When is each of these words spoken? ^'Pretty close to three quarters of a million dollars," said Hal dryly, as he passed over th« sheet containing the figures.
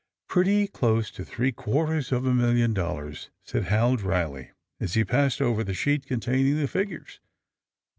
^'Pretty 0.31 0.67
close 0.71 1.11
to 1.11 1.23
three 1.23 1.51
quarters 1.51 2.11
of 2.11 2.25
a 2.25 2.33
million 2.33 2.73
dollars," 2.73 3.29
said 3.43 3.65
Hal 3.65 3.97
dryly, 3.97 4.49
as 4.79 4.95
he 4.95 5.05
passed 5.05 5.39
over 5.39 5.63
th« 5.63 5.77
sheet 5.77 6.07
containing 6.07 6.57
the 6.57 6.67
figures. 6.67 7.19